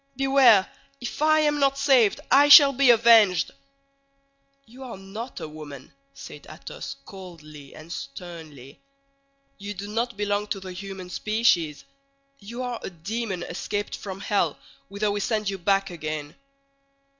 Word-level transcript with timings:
Beware! 0.15 0.67
If 0.99 1.21
I 1.21 1.41
am 1.41 1.59
not 1.59 1.77
saved 1.77 2.19
I 2.31 2.49
shall 2.49 2.73
be 2.73 2.89
avenged." 2.89 3.51
"You 4.65 4.83
are 4.83 4.97
not 4.97 5.39
a 5.39 5.47
woman," 5.47 5.93
said 6.15 6.47
Athos, 6.49 6.95
coldly 7.05 7.75
and 7.75 7.93
sternly. 7.93 8.79
"You 9.59 9.75
do 9.75 9.87
not 9.87 10.17
belong 10.17 10.47
to 10.47 10.59
the 10.59 10.73
human 10.73 11.11
species; 11.11 11.85
you 12.39 12.63
are 12.63 12.79
a 12.81 12.89
demon 12.89 13.43
escaped 13.43 13.95
from 13.95 14.21
hell, 14.21 14.57
whither 14.87 15.11
we 15.11 15.19
send 15.19 15.51
you 15.51 15.59
back 15.59 15.91
again." 15.91 16.35